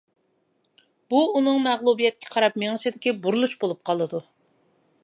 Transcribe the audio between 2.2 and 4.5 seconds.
قاراپ مېڭىشىدىكى بۇرۇلۇش بولۇپ قالىدۇ.